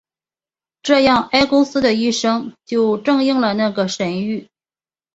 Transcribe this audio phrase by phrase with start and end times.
[0.81, 4.47] 这样埃勾斯的一生就正应了那个神谕。